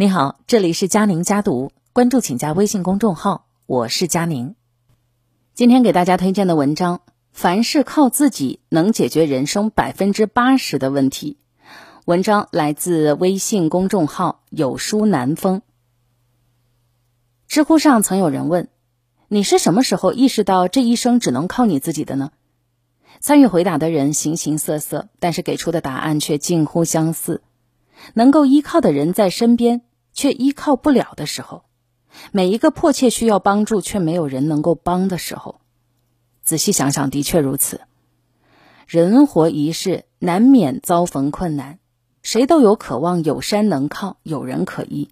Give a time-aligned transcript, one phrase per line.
[0.00, 4.54] 你好，这里是佳宁家读，关注请加微信公众号，我是佳宁。
[5.54, 7.00] 今天给大家推荐的文章：
[7.32, 11.36] 凡事靠自己能解决人生百分之八十的问题。
[12.04, 15.62] 文章来自微信公众号有书南风。
[17.48, 18.68] 知乎上曾有人问
[19.26, 22.30] ：“你是什么时候意识到这一生只能靠你自己的呢？”
[23.18, 27.42] 参与回答的人形形色色，但是给出的答案却近乎相似。
[28.14, 29.82] 能够依靠的人在身边。
[30.18, 31.62] 却依靠不了的时候，
[32.32, 35.60] 每一个迫切需要帮助却没有人能够帮的时候，
[36.42, 37.82] 仔细想想，的确如此。
[38.88, 41.78] 人活一世，难免遭逢困难，
[42.20, 45.08] 谁都有渴望有山能靠，有人可依。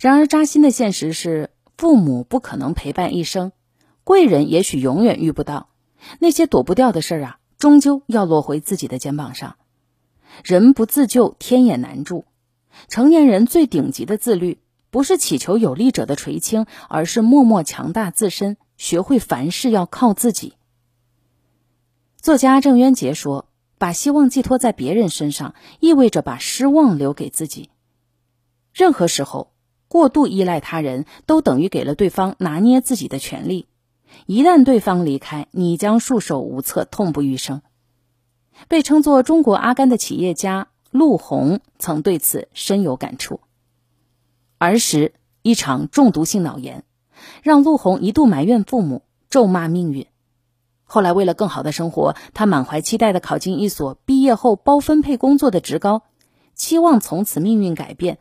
[0.00, 3.52] 然而扎心的现实是，父母不可能陪伴一生，
[4.02, 5.68] 贵人也许永远遇不到，
[6.18, 9.54] 那些躲不掉的事儿啊，终究要落回自己的肩膀上。
[10.42, 12.24] 人不自救，天也难助。
[12.86, 14.60] 成年人最顶级的自律，
[14.90, 20.54] 不是祈求有力者的垂青，而是默默强大自身，学会凡事要靠自己。
[22.20, 27.70] 作家郑渊洁说：“把希望寄托在别人身上，意味着把失望留给自己。
[28.72, 29.52] 任何时候，
[29.88, 33.66] 过度依赖他人，都等于给了对方拿捏自己的权利。
[34.26, 37.62] 一旦对方离开，你将束手无策，痛不欲生。”
[38.66, 40.68] 被称作“中国阿甘”的企业家。
[40.98, 43.38] 陆红曾对此深有感触。
[44.58, 46.82] 儿时一场中毒性脑炎，
[47.44, 50.08] 让陆红一度埋怨父母，咒骂命运。
[50.82, 56.02] 后来为了更好的生活，他满怀期待的考进一所毕业后包分配工作的职高，
[56.56, 58.18] 期望从此命运改变。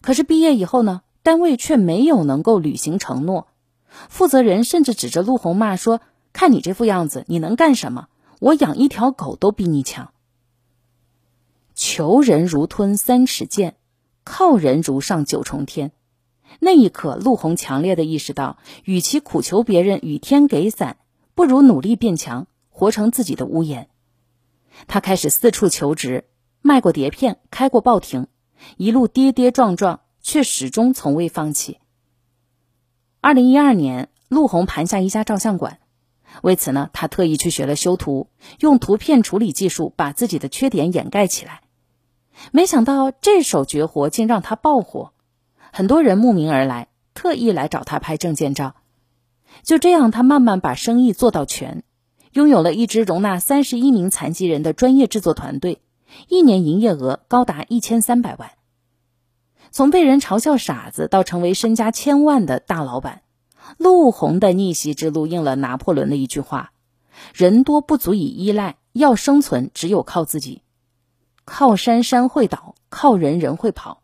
[0.00, 3.48] 可是毕业以后呢，单位却没有能够履行承诺，
[4.08, 6.00] 负责人甚至指着陆红骂说
[6.32, 8.06] ：“看你这副样子，你能干什么？
[8.38, 10.12] 我养一条狗都比你强。”
[11.80, 13.76] 求人如吞三尺剑，
[14.24, 15.92] 靠人如上九重天。
[16.58, 20.96] 那一刻，陆红强烈的意识到，与其苦求别人雨天给伞，
[21.36, 23.88] 不如努力变强，活成自己的屋檐。
[24.88, 26.24] 他开始四处求职，
[26.62, 28.26] 卖过碟片，开过报亭，
[28.76, 31.78] 一路跌跌撞撞，却始终从未放弃。
[33.20, 35.78] 二零一二年，陆红盘下一家照相馆，
[36.42, 41.62] 为此呢，他特意去学了修图，用图片处理技术把自己的缺点掩盖起来。
[42.52, 45.12] 没想到这手绝活竟让他爆火，
[45.72, 48.74] 很多人慕名而来，特意来找他拍证件照。
[49.62, 51.82] 就这样，他慢慢把生意做到全，
[52.32, 55.80] 拥有了一支容纳三十一名残疾人的专业制作团队，
[56.28, 58.52] 一年营业额高达一千三百万。
[59.70, 63.22] 从被人嘲笑傻子到成为身家千万的大老板，
[63.76, 66.72] 陆红的逆袭之路应了拿破仑的一句话
[67.34, 70.62] ：“人多不足以依赖，要生存只有靠自己。”
[71.48, 74.02] 靠山山会倒，靠人人会跑。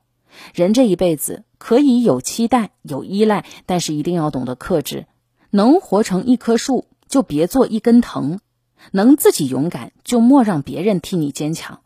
[0.55, 5.07] 人这一辈子可以有期待，有依赖，但是一定要懂得克制。
[5.51, 8.39] 能活成一棵树，就别做一根藤；
[8.93, 11.83] 能自己勇敢，就莫让别人替你坚强。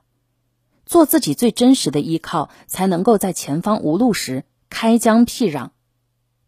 [0.86, 5.70] 做自己最真实的依靠，才能够在前方无路时开疆辟壤。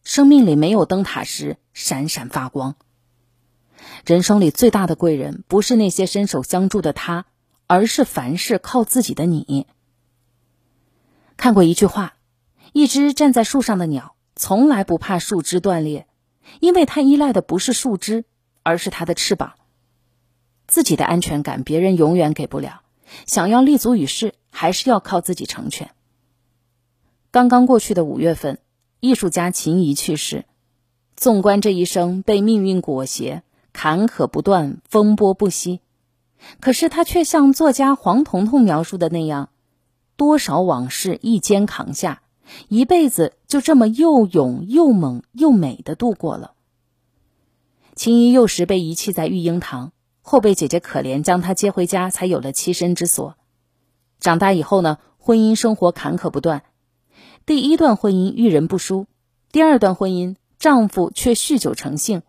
[0.04, 2.76] 生命里没有灯塔时，闪闪发光。
[4.06, 7.26] 人生里最大的贵人，不是那些伸手相助的他。
[7.70, 9.69] 而是凡事靠自己的你。
[11.36, 12.16] 看过一句话：
[12.72, 16.08] 一只站在树上的鸟，从来不怕树枝断裂，
[16.58, 18.25] 因为它依赖的不是树枝，
[18.64, 19.53] 而是它的翅膀。
[20.66, 22.82] 自己的安全感，别人永远给不了。
[23.25, 25.92] 想要立足于世，还是要靠自己成全。
[27.31, 28.58] 刚刚过去的五月份，
[28.98, 30.44] 艺术家秦怡去世。
[31.14, 35.78] 纵观这一生，被命运裹挟，坎坷不断，风波不息。
[36.61, 39.51] 可是他却像作家黄彤彤描述的那样，
[40.17, 42.23] 多少往事一肩扛下，
[42.69, 46.53] 一辈子就这么又勇又猛又美的度过了。
[47.95, 49.93] 青衣幼时被遗弃在育婴堂，
[50.23, 53.37] 后被姐姐可怜将她接回家，才有了栖身之所。
[54.19, 56.62] 长大以后呢，婚姻生活坎坷不断，
[57.45, 59.06] 第一段婚姻遇人不淑，
[59.53, 62.23] 第二段婚姻丈夫却酗酒成性，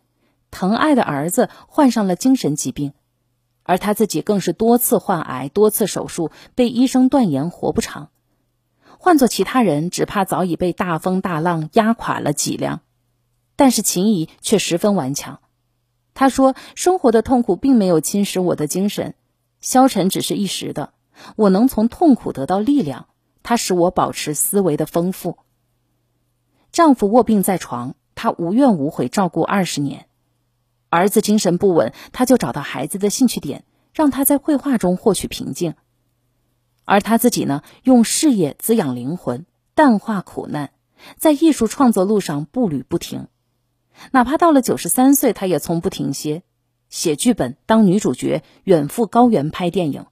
[0.52, 2.94] 疼爱的儿子患上了精神疾病。
[3.64, 8.10] 而他自己更是多次患癌，多次手术，被医生断言活不长。
[8.98, 12.82] 换做其他人，只怕早已被大风大浪压垮了脊梁。
[13.56, 15.40] 但是秦怡却十分顽强。
[16.14, 19.16] 他说：“生活的痛苦并没有侵蚀我的精神，
[19.60, 20.94] 消沉只是一时的。
[21.36, 23.08] 我能从痛苦得到力量，
[23.44, 25.38] 它使我保持思维的丰富。”
[26.72, 30.08] 丈夫卧病在床，她无怨无悔照顾二十年。
[30.92, 35.74] 儿子精神不稳，他就找到孩子的兴趣点，让他在绘画中获取平静。
[36.84, 40.72] 而他自己呢，用事业滋养灵魂，淡化苦难，
[41.18, 43.28] 在艺术创作路上步履不停。
[44.12, 46.44] 哪怕到了九十三岁，他也从不停歇，
[46.90, 50.08] 写剧本、当女主角、远赴高原拍电影。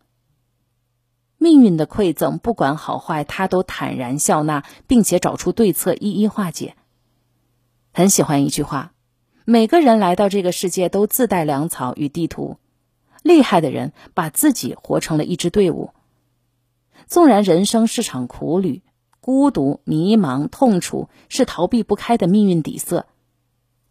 [1.38, 6.76] 命运的馈赠，不管好坏，他都坦然笑纳，并且找出对策，一一化解。
[7.92, 8.94] 很喜欢一句话：
[9.52, 12.58] 每个人来到这个世界都自带粮草与地图，
[13.24, 15.90] 厉害的人把自己活成了一支队伍。
[17.08, 18.84] 纵然人生是场苦旅，
[19.20, 23.08] 孤独、迷茫、痛楚是逃避不开的命运底色，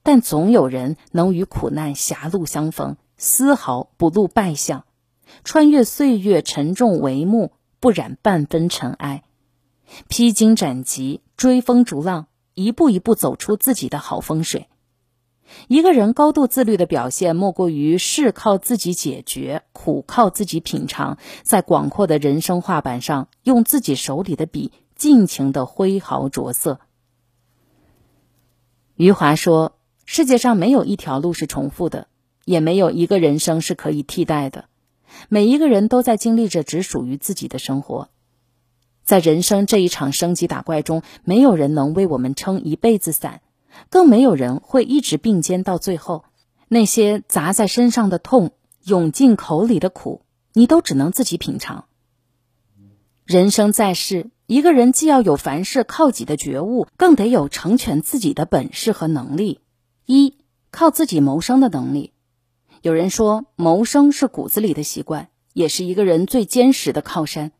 [0.04, 4.84] 但总有人能与苦难狭路相逢，丝毫不露败相。
[5.42, 7.50] 穿越岁月沉重帷幕，
[7.80, 9.24] 不染半分尘埃；
[10.06, 14.68] 披荆斩棘，追风逐浪，一步一步走出自己的好风水。
[15.66, 26.80] 一个人高度自律的表现，莫过于事靠自己解决，苦靠自己品尝，在广阔的人生画板上，用自己手里的笔尽情的挥毫着色。
[28.96, 32.08] 余华说：“世界上没有一条路是重复的，
[32.44, 34.64] 也没有一个人生是可以替代的。”
[35.30, 38.10] 每一个人都在经历着只属于自己的生活，
[39.04, 43.40] 在人生这一场升级打怪中，没有人能为我们撑一辈子伞，
[43.90, 46.24] 更没有人会一直并肩到最后。
[46.68, 48.52] 那些砸在身上的痛，
[48.84, 50.22] 涌进口里的苦，
[50.52, 51.86] 你都只能自己品尝。
[53.24, 59.60] 人生在世，一个人既要有凡事靠己的觉悟，更得有成全自己的本事和能力。
[60.06, 60.36] 一
[60.70, 62.12] 靠自己谋生的能力。
[62.80, 67.52] 有人说，谋生是骨子里的习惯，也是一个人最坚实的靠山。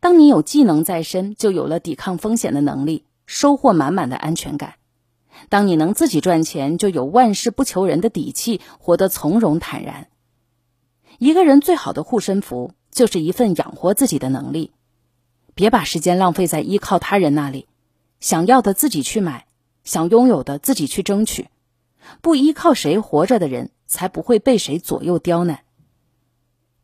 [0.00, 4.74] 当你有技能在身，就有了抵抗风险的能力，收获满满的安全感。
[5.48, 10.08] 当你能自己赚钱，就有万事不求人的底气，活得从容坦然。
[11.18, 14.72] 一个人最好的护身符，就是一份养活自己的能力。
[15.54, 17.68] 别把时间浪费在依靠他人那里，
[18.20, 19.46] 想要的自己去买，
[19.84, 21.48] 想拥有的自己去争取。
[22.20, 23.70] 不依靠谁活着的人。
[23.86, 25.60] 才不会被谁左右刁难。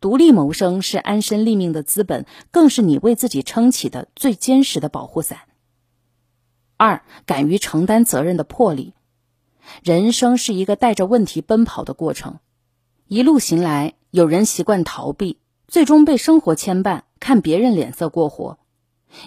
[0.00, 5.40] 独立谋生是安身立命的资本，更是你为自己撑起的最坚实的保护伞。
[6.80, 8.94] 二，敢于承担责任的魄力。
[9.82, 12.38] 人生是一个带着问题奔跑的过程，
[13.06, 15.36] 一路行来，有人习惯逃避，
[15.68, 18.56] 最终被生活牵绊，看别人脸色过活；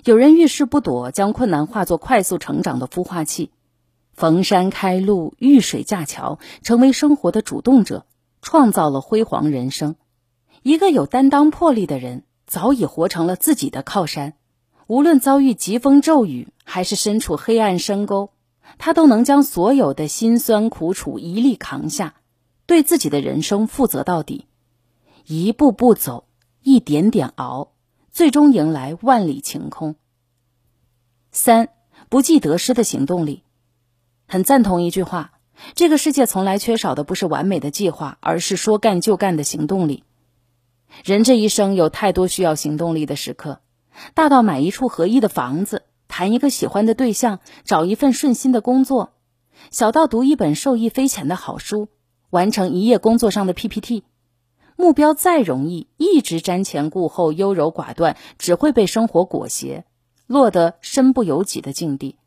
[0.04, 3.52] 有人遇事不躲，将困难化作快速成长的孵化器。
[4.14, 8.08] 逢山开路，遇水架桥，成为生活的主动者，
[8.42, 9.96] 创造了辉煌人生。
[10.64, 14.34] 一个有担当、魄力的人，早已活成了自己的靠山。
[14.88, 18.32] 无论遭遇疾风骤雨，还是身处黑暗深沟，
[18.78, 22.16] 他都能将所有的辛酸苦楚一力扛下，
[22.66, 24.46] 对自己的人生负责到底，
[25.26, 26.26] 一步步走，
[26.62, 27.72] 一点点熬，
[28.12, 29.96] 最终迎来万里晴空。
[31.32, 31.70] 三，
[32.10, 33.44] 不计得失的行动力。
[34.28, 35.40] 很赞同一句话：
[35.76, 40.04] 这个世界从来缺少的不是完美的计划，而是说干就干的行动力。
[41.04, 43.62] 人这一生有太多需要行动力的时刻，
[44.14, 49.10] 大到买一处合意的房子，谈一个喜欢的对象，找一份顺心的工作；
[49.72, 51.90] 小到读一本受益匪浅的好书，
[52.30, 54.04] 完成一页工作上的 PPT。
[54.76, 59.86] 目标再容易，一直瞻前顾后、优柔寡断，只会被生活裹挟，
[60.26, 62.18] 落得身不由己的境地。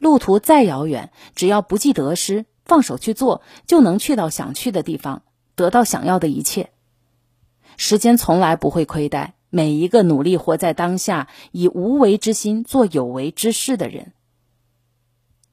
[0.00, 5.22] 路途再遥远，只要不计得失，放手去做，就能去到想去的地方，
[5.54, 6.70] 得到想要的一切。
[7.76, 14.12] 时间从来不会亏待每一个努力活在当下、以无为之心做有为之事的人。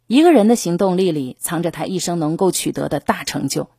[0.07, 3.69] 一个人的行动力里，藏着他一生能够取得的大成就。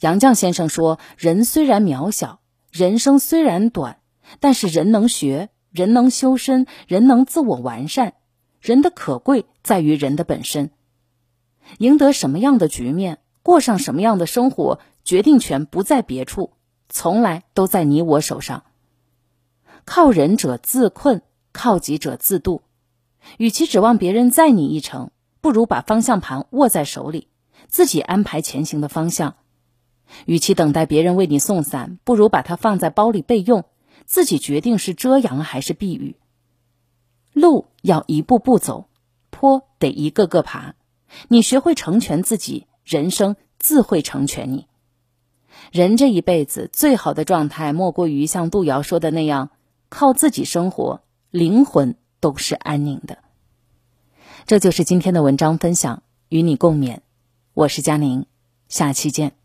[0.00, 2.40] 杨绛先生说：“人虽然渺小，
[2.70, 3.98] 人生虽然短，
[4.38, 8.14] 但是人能学，人能修身，人能自我完善。”
[8.60, 10.70] 人的可贵在于人的本身，
[11.78, 16.52] 赢得什么样的局面，过上什么样的生活，决定权不在别处，
[16.90, 18.64] 从来都在你我手上。
[19.92, 21.20] 靠人者自困，
[21.50, 22.62] 靠己者自渡。
[23.38, 27.26] 与其指望别人载你一程，不如把方向盘握在手里，
[27.66, 29.34] 自己安排前行的方向。
[30.26, 33.64] 与其等待别人为你送伞，不如把它放在包里备用，
[34.04, 36.14] 自己决定是遮阳还是避雨。
[37.32, 38.86] 路要一步步走，
[39.30, 40.76] 坡得一个个爬。
[41.26, 44.68] 你学会成全自己，人生自会成全你。
[45.72, 49.50] 人这一辈子最好的状态，莫过于像杜瑶说的那样，
[49.90, 53.18] 靠自己生活，灵魂都是安宁的。
[54.46, 57.00] 这就是今天的文章分享，与你共勉。
[57.52, 58.24] 我是佳宁，
[58.68, 59.39] 下期见。